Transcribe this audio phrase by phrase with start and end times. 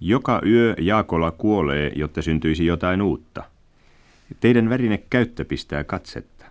[0.00, 3.42] Joka yö Jaakola kuolee, jotta syntyisi jotain uutta.
[4.40, 6.46] Teidän värine käyttö pistää katsetta.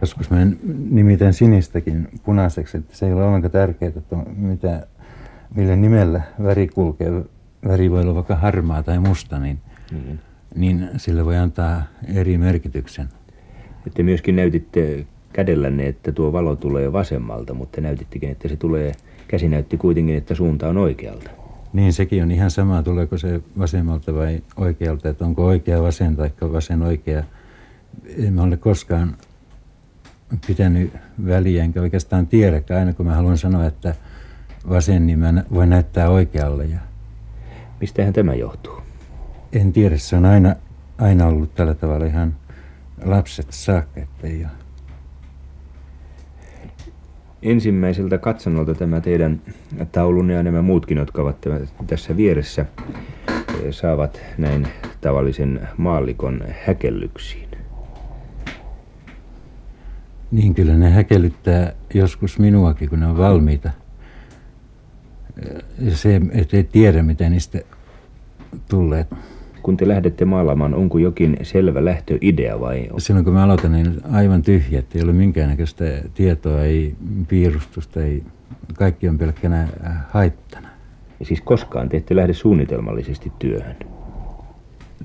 [0.00, 0.46] Joskus mä
[0.90, 4.86] nimitän sinistäkin punaiseksi, että se ei ole ollenkaan tärkeää, että mitä,
[5.54, 7.22] millä nimellä väri kulkee.
[7.68, 9.58] Väri voi olla vaikka harmaa tai musta, niin,
[9.92, 10.20] niin.
[10.54, 11.82] niin sille voi antaa
[12.14, 13.08] eri merkityksen.
[13.94, 18.92] Te myöskin näytitte kädellänne, että tuo valo tulee vasemmalta, mutta näytittekin, että se tulee,
[19.28, 21.30] käsi näytti kuitenkin, että suunta on oikealta.
[21.76, 26.30] Niin, sekin on ihan sama, tuleeko se vasemmalta vai oikealta, että onko oikea vasen tai
[26.52, 27.24] vasen oikea.
[28.16, 29.16] En ole koskaan
[30.46, 30.92] pitänyt
[31.26, 33.94] väliä, enkä oikeastaan tiedäkään, aina kun mä haluan sanoa, että
[34.68, 36.64] vasen, niin mä voin näyttää oikealle.
[36.64, 36.78] Ja...
[37.80, 38.82] Mistähän tämä johtuu?
[39.52, 40.56] En tiedä, se on aina,
[40.98, 42.34] aina ollut tällä tavalla ihan
[43.04, 44.65] lapset saakka, että ei ole
[47.42, 49.40] ensimmäiseltä katsannolta tämä teidän
[49.92, 51.36] taulunne ja nämä muutkin, jotka ovat
[51.86, 52.66] tässä vieressä,
[53.28, 53.36] eh,
[53.70, 54.68] saavat näin
[55.00, 57.48] tavallisen maallikon häkellyksiin.
[60.30, 63.70] Niin kyllä ne häkellyttää joskus minuakin, kun ne on valmiita.
[65.88, 67.60] Se, ettei tiedä, mitä niistä
[68.68, 69.06] tulee
[69.66, 72.88] kun te lähdette maalaamaan, onko jokin selvä lähtöidea vai?
[72.98, 76.94] Silloin kun mä aloitan, niin aivan tyhjä, ei ole minkäännäköistä tietoa, ei
[77.28, 78.22] piirustusta, ei,
[78.74, 79.68] kaikki on pelkkänä
[80.10, 80.68] haittana.
[81.20, 83.76] Ja siis koskaan te ette lähde suunnitelmallisesti työhön?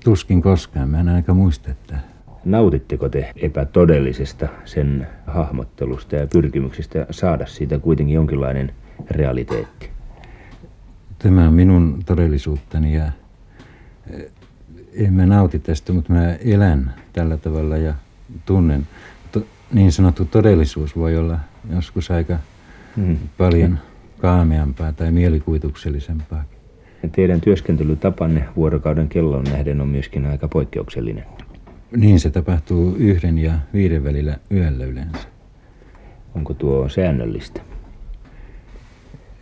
[0.03, 1.97] Tuskin koskaan, mä en aika muista, että...
[2.45, 8.71] Nautitteko te epätodellisesta sen hahmottelusta ja pyrkimyksestä saada siitä kuitenkin jonkinlainen
[9.11, 9.89] realiteetti?
[11.19, 13.11] Tämä on minun todellisuuttani ja
[14.93, 17.93] en mä nauti tästä, mutta mä elän tällä tavalla ja
[18.45, 18.87] tunnen.
[19.31, 21.39] To, niin sanottu todellisuus voi olla
[21.75, 22.37] joskus aika
[22.95, 23.17] hmm.
[23.37, 23.79] paljon
[24.17, 26.43] kaameampaa tai mielikuvituksellisempaa.
[27.03, 31.25] Ja teidän työskentelytapanne vuorokauden kellon nähden on myöskin aika poikkeuksellinen.
[31.95, 35.27] Niin, se tapahtuu yhden ja viiden välillä yöllä yleensä.
[36.35, 37.61] Onko tuo säännöllistä?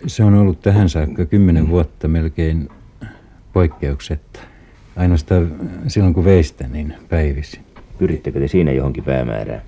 [0.07, 2.69] Se on ollut tähän saakka kymmenen vuotta melkein
[3.53, 4.39] poikkeuksetta.
[4.99, 5.55] Ainoastaan
[5.87, 7.63] silloin kun veistä, niin päivisin.
[7.97, 9.61] Pyrittekö te siinä johonkin päämäärään?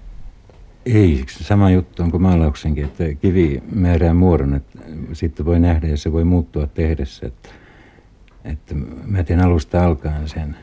[0.85, 4.79] Ei, sama juttu on kuin maalauksenkin, että kivi määrää muodon, että
[5.13, 7.27] sitten voi nähdä ja se voi muuttua tehdessä.
[7.27, 7.49] Että,
[8.45, 8.75] että
[9.05, 10.55] mä teen alusta alkaen sen,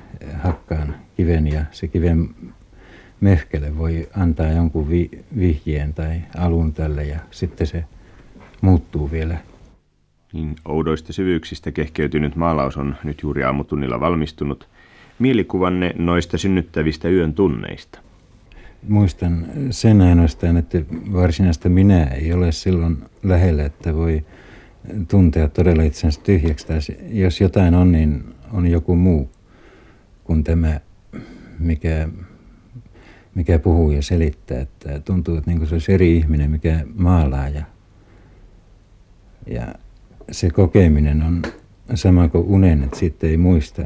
[0.43, 2.29] hakkaan kiven ja se kiven
[3.21, 7.85] mehkele voi antaa jonkun vi, vihjeen tai alun tälle ja sitten se
[8.61, 9.39] muuttuu vielä
[10.33, 14.69] niin oudoista syvyyksistä kehkeytynyt maalaus on nyt juuri aamutunnilla valmistunut.
[15.19, 17.99] Mielikuvanne noista synnyttävistä yön tunneista.
[18.89, 20.79] Muistan sen ainoastaan, että
[21.13, 24.25] varsinaista minä ei ole silloin lähellä, että voi
[25.09, 26.67] tuntea todella itsensä tyhjäksi.
[26.67, 26.79] Tai
[27.11, 29.31] jos jotain on, niin on joku muu
[30.25, 30.81] kuin tämä,
[31.59, 32.09] mikä,
[33.35, 34.61] mikä puhuu ja selittää.
[34.61, 37.63] Että tuntuu, että niin se olisi eri ihminen, mikä maalaa ja,
[39.47, 39.75] ja
[40.31, 41.43] se kokeminen on
[41.95, 43.83] sama kuin unen, että sitten ei muista.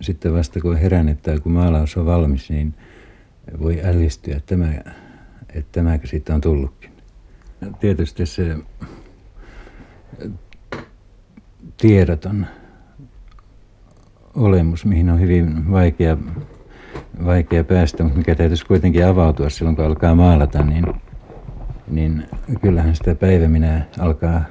[0.00, 2.74] Sitten vasta kun on herännyt tai kun maalaus on valmis, niin
[3.60, 4.72] voi ällistyä, että, tämä,
[5.54, 6.90] että tämäkö siitä on tullutkin.
[7.80, 8.56] Tietysti se
[11.76, 12.46] tiedoton
[14.34, 16.16] olemus, mihin on hyvin vaikea,
[17.24, 20.86] vaikea päästä, mutta mikä täytyisi kuitenkin avautua silloin, kun alkaa maalata, niin,
[21.88, 22.26] niin
[22.60, 24.44] kyllähän sitä päivä minä alkaa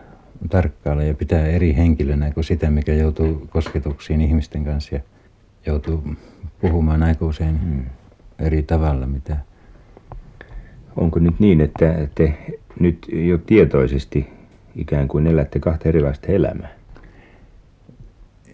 [0.50, 5.02] tarkkailla ja pitää eri henkilönä kuin sitä, mikä joutuu kosketuksiin ihmisten kanssa ja
[5.66, 6.04] joutuu
[6.62, 7.86] puhumaan aika usein hmm.
[8.40, 9.08] eri tavalla.
[9.08, 9.38] Mitä...
[10.96, 12.38] Onko nyt niin, että te
[12.80, 14.30] nyt jo tietoisesti
[14.76, 16.72] ikään kuin elätte kahta erilaista elämää?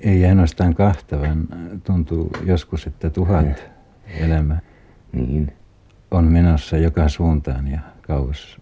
[0.02, 1.48] Ei ainoastaan kahta, vaan
[1.84, 4.26] tuntuu joskus, että tuhat hmm.
[4.26, 4.62] elämää
[5.12, 5.54] niin.
[6.12, 8.58] on menossa joka suuntaan ja kauas,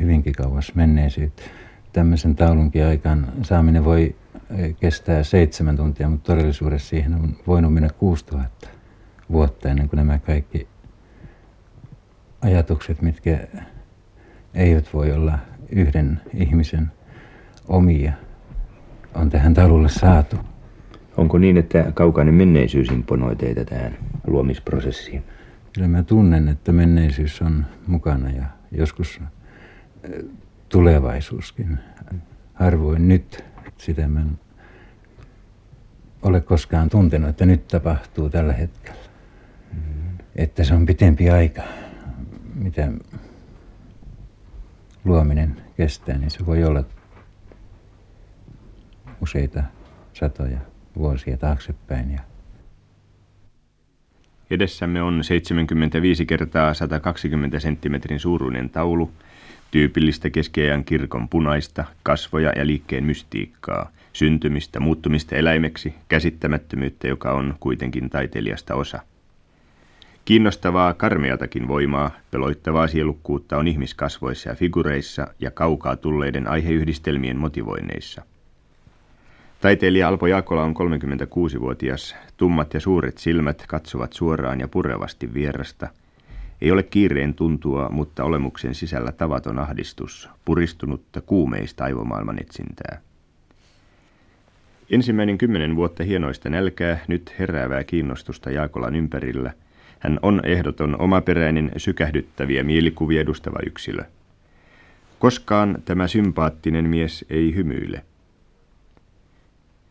[0.00, 1.65] hyvinkin kauas menneisyyteen
[1.96, 4.16] tämmöisen taulunkin aikaan saaminen voi
[4.50, 8.68] eh, kestää seitsemän tuntia, mutta todellisuudessa siihen on voinut mennä 6000
[9.32, 10.68] vuotta ennen kuin nämä kaikki
[12.40, 13.48] ajatukset, mitkä
[14.54, 15.38] eivät voi olla
[15.70, 16.90] yhden ihmisen
[17.68, 18.12] omia,
[19.14, 20.36] on tähän taululle saatu.
[21.16, 25.24] Onko niin, että kaukainen menneisyys imponoi teitä tähän luomisprosessiin?
[25.74, 29.20] Kyllä mä tunnen, että menneisyys on mukana ja joskus
[30.02, 30.24] eh,
[30.68, 31.78] tulevaisuuskin.
[32.54, 33.44] Harvoin nyt
[33.78, 34.38] sitä mä en
[36.22, 39.00] ole koskaan tuntenut, että nyt tapahtuu tällä hetkellä.
[39.72, 40.18] Mm.
[40.36, 41.62] Että se on pitempi aika,
[42.54, 42.92] mitä
[45.04, 46.84] luominen kestää, niin se voi olla
[49.20, 49.62] useita
[50.12, 50.58] satoja
[50.96, 52.10] vuosia taaksepäin.
[52.10, 52.20] Ja
[54.50, 59.10] Edessämme on 75 kertaa 120 senttimetrin suuruinen taulu,
[59.70, 68.10] tyypillistä keskiajan kirkon punaista, kasvoja ja liikkeen mystiikkaa, syntymistä, muuttumista eläimeksi, käsittämättömyyttä, joka on kuitenkin
[68.10, 69.00] taiteilijasta osa.
[70.24, 78.22] Kiinnostavaa karmeatakin voimaa, peloittavaa sielukkuutta on ihmiskasvoissa ja figureissa ja kaukaa tulleiden aiheyhdistelmien motivoinneissa.
[79.60, 82.16] Taiteilija Alpo Jaakola on 36-vuotias.
[82.36, 85.88] Tummat ja suuret silmät katsovat suoraan ja purevasti vierasta.
[86.60, 93.00] Ei ole kiireen tuntua, mutta olemuksen sisällä tavaton ahdistus, puristunutta kuumeista aivomaailman etsintää.
[94.90, 99.52] Ensimmäinen kymmenen vuotta hienoista nälkää, nyt heräävää kiinnostusta Jaakolan ympärillä.
[99.98, 104.04] Hän on ehdoton omaperäinen, sykähdyttäviä mielikuvia edustava yksilö.
[105.18, 108.02] Koskaan tämä sympaattinen mies ei hymyile.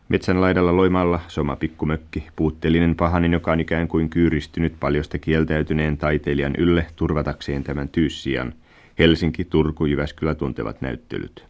[0.09, 6.55] Metsän laidalla loimalla soma pikkumökki, puutteellinen pahanin, joka on ikään kuin kyyristynyt paljosta kieltäytyneen taiteilijan
[6.57, 8.53] ylle turvatakseen tämän tyyssian.
[8.99, 11.45] Helsinki, Turku, Jyväskylä tuntevat näyttelyt.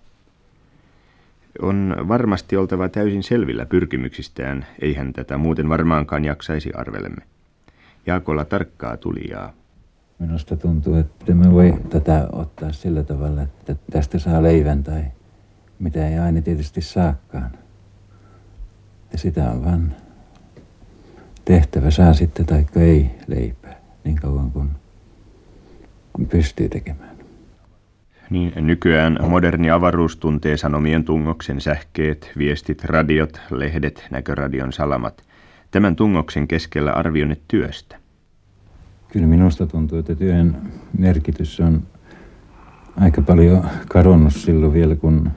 [1.62, 7.22] On varmasti oltava täysin selvillä pyrkimyksistään, eihän tätä muuten varmaankaan jaksaisi arvelemme.
[8.06, 9.54] Jaakolla tarkkaa tulijaa.
[10.20, 15.04] Minusta tuntuu, että me voi tätä ottaa sillä tavalla, että tästä saa leivän tai
[15.80, 17.52] mitä ei aina tietysti saakaan.
[19.16, 19.94] Ja sitä on vaan
[21.46, 24.70] tehtävä, saa sitten tai ei leipää, niin kauan kuin
[26.30, 27.18] pystyy tekemään.
[28.30, 35.24] Niin, nykyään moderni avaruus tuntee sanomien tungoksen sähkeet, viestit, radiot, lehdet, näköradion salamat.
[35.72, 37.98] Tämän tungoksen keskellä arvioinnit työstä.
[39.12, 40.58] Kyllä minusta tuntuu, että työn
[40.98, 41.84] merkitys on
[42.98, 45.32] aika paljon kadonnut silloin vielä, kun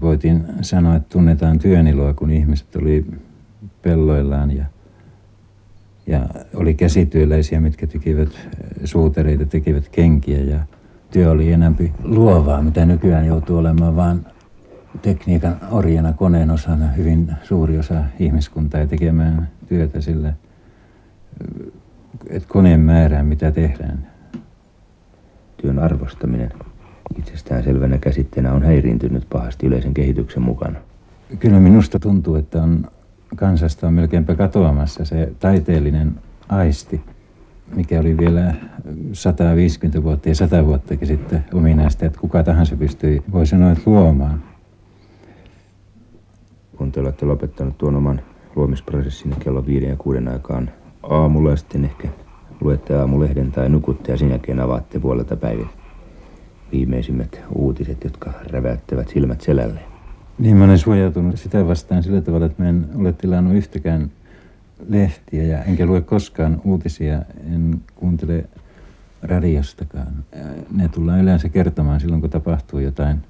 [0.00, 3.06] voitiin sanoa, että tunnetaan iloa, kun ihmiset oli
[3.82, 4.64] pelloillaan ja,
[6.06, 8.48] ja oli käsityöläisiä, mitkä tekivät
[8.84, 10.60] suutereita, tekivät kenkiä ja
[11.10, 14.26] työ oli enempi luovaa, mitä nykyään joutuu olemaan vaan
[15.02, 20.32] tekniikan orjana, koneen osana hyvin suuri osa ihmiskuntaa ja tekemään työtä sillä,
[22.30, 24.06] että koneen määrää mitä tehdään.
[25.56, 26.52] Työn arvostaminen
[27.18, 30.78] itsestään selvänä käsitteenä on häiriintynyt pahasti yleisen kehityksen mukana.
[31.38, 32.86] Kyllä minusta tuntuu, että on
[33.36, 36.14] kansasta on melkeinpä katoamassa se taiteellinen
[36.48, 37.00] aisti,
[37.74, 38.54] mikä oli vielä
[39.12, 44.42] 150 vuotta ja 100 vuottakin sitten ominaista, että kuka tahansa pystyi, voi sanoa, että luomaan.
[46.76, 48.20] Kun te olette lopettanut tuon oman
[48.56, 50.70] luomisprosessin kello viiden ja kuuden aikaan
[51.02, 52.08] aamulla ja sitten ehkä
[52.60, 55.68] luette aamulehden tai nukutte ja sen jälkeen avaatte puolelta päivin
[56.72, 59.80] viimeisimmät uutiset, jotka räväyttävät silmät selälle.
[60.38, 64.10] Niin, mä olen suojautunut sitä vastaan sillä tavalla, että mä en ole tilannut yhtäkään
[64.88, 67.22] lehtiä ja enkä lue koskaan uutisia,
[67.54, 68.44] en kuuntele
[69.22, 70.24] radiostakaan.
[70.72, 73.22] Ne tullaan yleensä kertomaan silloin, kun tapahtuu jotain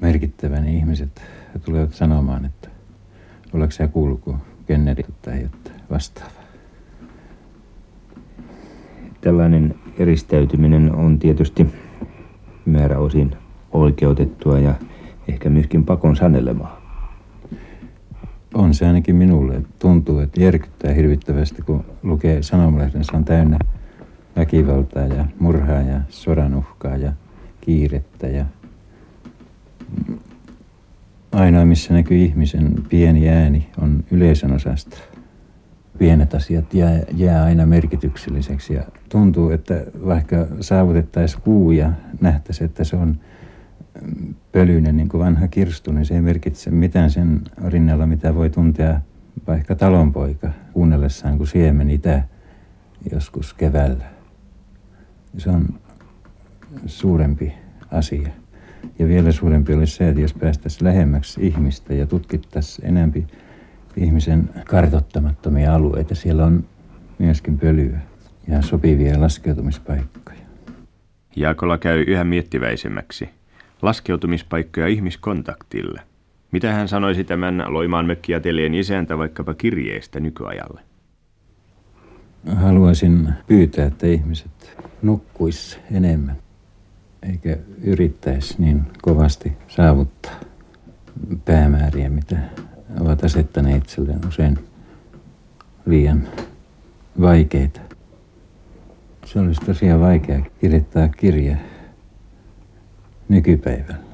[0.00, 1.22] merkittävää, niin ihmiset
[1.64, 2.68] tulevat sanomaan, että
[3.52, 4.36] oletko sä kuullut, kun
[4.66, 6.42] Kennedy tai jotain vastaavaa.
[9.20, 11.66] Tällainen eristäytyminen on tietysti
[12.66, 13.36] määräosin
[13.72, 14.74] oikeutettua ja
[15.28, 16.82] ehkä myöskin pakon sanelemaa.
[18.54, 19.62] On se ainakin minulle.
[19.78, 23.04] Tuntuu, että järkyttää hirvittävästi, kun lukee sanomalehden.
[23.04, 23.58] Se on täynnä
[24.36, 27.12] väkivaltaa ja murhaa ja sodan uhkaa ja
[27.60, 28.26] kiirettä.
[28.26, 28.44] Ja
[31.32, 35.11] ainoa, missä näkyy ihmisen pieni ääni, on yleisön osasta.
[36.02, 39.74] Pienet asiat jää, jää aina merkitykselliseksi ja tuntuu, että
[40.06, 43.20] vaikka saavutettaisiin kuu ja nähtäisiin, että se on
[44.52, 49.00] pölyinen niin kuin vanha kirstu, niin se ei merkitse mitään sen rinnalla, mitä voi tuntea
[49.46, 52.22] vaikka talonpoika kuunnellessaan, kun siemen itä
[53.12, 54.04] joskus keväällä.
[55.38, 55.68] Se on
[56.86, 57.52] suurempi
[57.90, 58.28] asia.
[58.98, 63.26] Ja vielä suurempi olisi se, että jos päästäisiin lähemmäksi ihmistä ja tutkittaisiin enempi
[63.96, 66.64] ihmisen kartottamattomia alueita, siellä on
[67.18, 67.98] myöskin pölyä
[68.48, 70.38] ja sopivia laskeutumispaikkoja.
[71.36, 73.28] Jaakola käy yhä miettiväisemmäksi
[73.82, 76.00] laskeutumispaikkoja ihmiskontaktille.
[76.52, 80.80] Mitä hän sanoisi tämän Loimaan mökkiatelien isäntä vaikkapa kirjeestä nykyajalle?
[82.54, 86.36] Haluaisin pyytää, että ihmiset nukkuis enemmän,
[87.22, 90.40] eikä yrittäisi niin kovasti saavuttaa
[91.44, 92.36] päämääriä, mitä
[93.00, 94.58] ovat asettaneet itselleen usein
[95.86, 96.28] liian
[97.20, 97.80] vaikeita.
[99.24, 101.58] Se olisi tosiaan vaikea kirjoittaa kirjaa
[103.28, 104.12] nykypäivällä.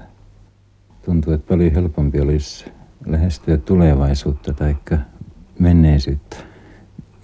[1.05, 2.65] Tuntuu, että paljon helpompi olisi
[3.07, 4.77] lähestyä tulevaisuutta tai
[5.59, 6.37] menneisyyttä.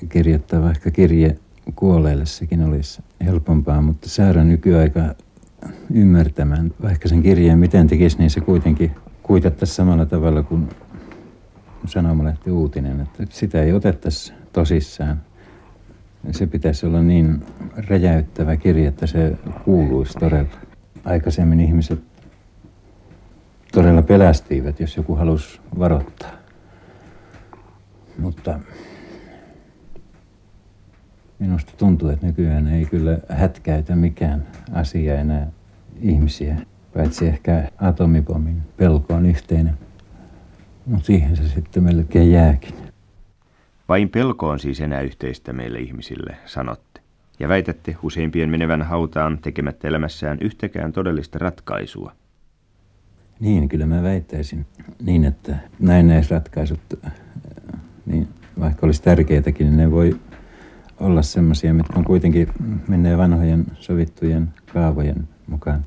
[0.08, 1.38] Kirjoittaa vaikka kirje
[1.74, 5.00] kuolleille sekin olisi helpompaa, mutta saada nykyaika
[5.94, 8.90] ymmärtämään, vaikka sen kirjeen miten tekisi, niin se kuitenkin
[9.22, 10.68] kuitattaisi samalla tavalla kuin
[11.86, 15.22] sanomalehti uutinen, että sitä ei otettaisi tosissaan.
[16.30, 17.42] Se pitäisi olla niin
[17.76, 20.50] räjäyttävä kirja, että se kuuluisi todella.
[21.04, 22.00] Aikaisemmin ihmiset
[23.72, 26.30] todella pelästyivät, jos joku halusi varoittaa.
[28.18, 28.60] Mutta
[31.38, 35.50] minusta tuntuu, että nykyään ei kyllä hätkäytä mikään asia enää
[36.00, 36.56] ihmisiä,
[36.94, 39.78] paitsi ehkä atomipommin pelko on yhteinen.
[40.86, 42.74] Mutta siihen se sitten melkein jääkin.
[43.88, 47.00] Vain pelko on siis enää yhteistä meille ihmisille, sanotte.
[47.38, 52.12] Ja väitätte useimpien menevän hautaan tekemättä elämässään yhtäkään todellista ratkaisua.
[53.40, 54.66] Niin, kyllä mä väittäisin
[55.02, 56.80] niin, että näin näissä ratkaisut,
[58.06, 58.28] niin
[58.60, 60.20] vaikka olisi tärkeitäkin, niin ne voi
[61.00, 62.48] olla semmoisia, mitkä on kuitenkin
[62.88, 65.84] menee vanhojen sovittujen kaavojen mukaan.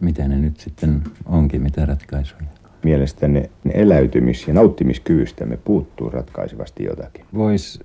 [0.00, 2.55] Mitä ne nyt sitten onkin, mitä ratkaisuja.
[2.86, 7.24] Mielestäni ne eläytymis- ja nauttimiskyvystämme puuttuu ratkaisevasti jotakin.
[7.34, 7.80] Voisi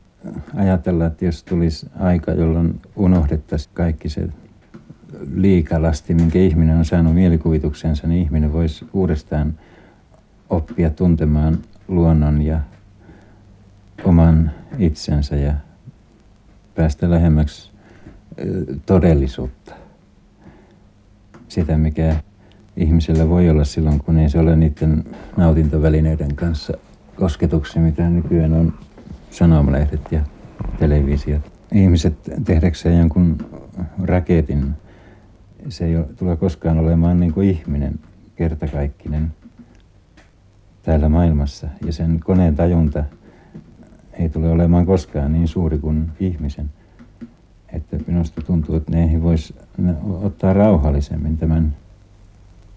[0.55, 4.27] ajatella, että jos tulisi aika, jolloin unohdettaisiin kaikki se
[5.33, 9.59] liikalasti, minkä ihminen on saanut mielikuvituksensa, niin ihminen voisi uudestaan
[10.49, 12.59] oppia tuntemaan luonnon ja
[14.03, 15.53] oman itsensä ja
[16.75, 17.71] päästä lähemmäksi
[18.85, 19.75] todellisuutta.
[21.47, 22.15] Sitä, mikä
[22.77, 25.03] ihmisellä voi olla silloin, kun ei se ole niiden
[25.37, 26.73] nautintovälineiden kanssa
[27.15, 28.73] kosketuksi, mitä nykyään on
[29.31, 30.21] sanomalehdet ja
[30.79, 31.51] televisiot.
[31.73, 33.37] Ihmiset tehdäkseen jonkun
[34.03, 34.73] raketin,
[35.69, 37.99] se ei tule koskaan olemaan niin kuin ihminen
[38.35, 39.33] kertakaikkinen
[40.83, 41.67] täällä maailmassa.
[41.85, 43.03] Ja sen koneen tajunta
[44.13, 46.69] ei tule olemaan koskaan niin suuri kuin ihmisen.
[47.73, 49.55] Että minusta tuntuu, että ne voisi
[50.21, 51.75] ottaa rauhallisemmin tämän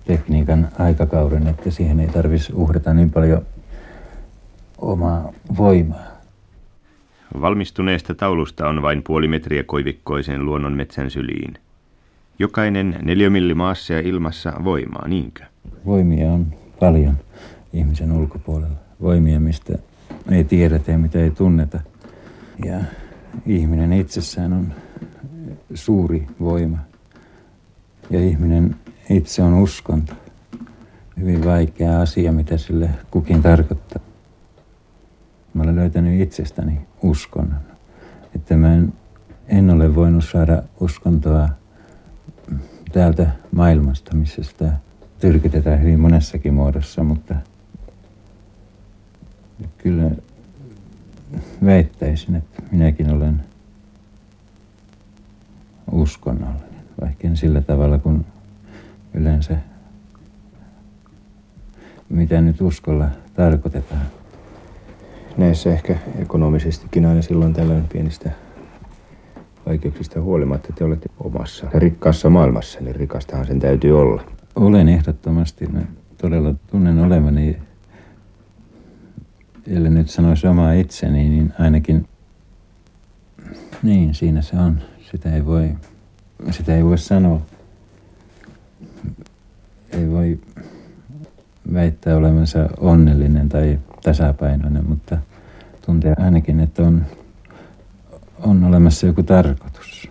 [0.05, 3.47] tekniikan aikakauden, että siihen ei tarvitsisi uhrata niin paljon
[4.79, 6.15] omaa voimaa.
[7.41, 11.55] Valmistuneesta taulusta on vain puoli metriä koivikkoisen luonnon metsän syliin.
[12.39, 15.45] Jokainen neliömilli maassa ja ilmassa voimaa, niinkö?
[15.87, 16.47] Voimia on
[16.81, 17.19] paljon
[17.73, 18.77] ihmisen ulkopuolella.
[19.01, 19.79] Voimia, mistä
[20.31, 21.81] ei tiedetä ja mitä ei tunneta.
[22.65, 22.81] Ja
[23.47, 24.73] ihminen itsessään on
[25.75, 26.79] suuri voima.
[28.11, 28.77] Ja ihminen
[29.11, 30.13] itse on uskonto.
[31.17, 34.03] Hyvin vaikea asia, mitä sille kukin tarkoittaa.
[35.55, 37.61] Mä olen löytänyt itsestäni uskonnon.
[38.35, 38.93] Että mä en,
[39.49, 41.49] en ole voinut saada uskontoa
[42.93, 44.73] täältä maailmasta, missä sitä
[45.19, 47.35] tyrkytetään hyvin monessakin muodossa, mutta
[49.79, 50.11] kyllä
[51.65, 53.45] väittäisin, että minäkin olen
[55.93, 58.27] uskonnollinen, vaikka en sillä tavalla kuin
[59.14, 59.56] yleensä,
[62.09, 64.06] mitä nyt uskolla tarkoitetaan.
[65.37, 68.30] Näissä ehkä ekonomisestikin aina silloin tällöin pienistä
[69.66, 74.23] vaikeuksista huolimatta te olette omassa rikkaassa maailmassa, niin rikastahan sen täytyy olla.
[74.54, 75.66] Olen ehdottomasti.
[75.66, 75.80] Mä
[76.18, 77.59] todella tunnen olevani,
[79.66, 82.09] ellei nyt sanoisi omaa itseni, niin ainakin
[83.83, 84.78] niin, siinä se on.
[85.11, 85.71] Sitä ei voi,
[86.50, 87.40] sitä ei voi sanoa
[89.95, 90.39] ei voi
[91.75, 95.19] väittää olevansa onnellinen tai tasapainoinen, mutta
[95.87, 97.07] tuntee ainakin, että on,
[98.41, 100.11] on olemassa joku tarkoitus.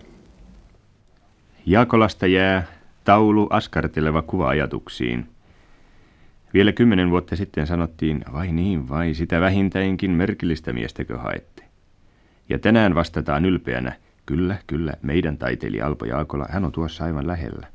[1.65, 2.63] Jaakolasta jää
[3.03, 5.29] taulu askarteleva kuva ajatuksiin.
[6.53, 11.63] Vielä kymmenen vuotta sitten sanottiin, vai niin, vai sitä vähintäinkin merkillistä miestäkö haette.
[12.49, 17.72] Ja tänään vastataan ylpeänä, kyllä, kyllä, meidän taiteilija Alpo Jaakola, hän on tuossa aivan lähellä.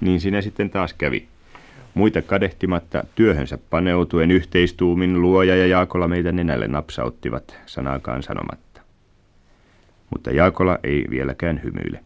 [0.00, 1.28] Niin sinä sitten taas kävi.
[1.94, 8.80] Muita kadehtimatta työhönsä paneutuen yhteistuumin luoja ja Jaakola meitä nenälle napsauttivat sanaakaan sanomatta.
[10.10, 12.04] Mutta Jaakola ei vieläkään hymyile.